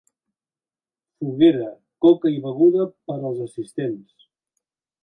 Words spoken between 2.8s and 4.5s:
per als assistents.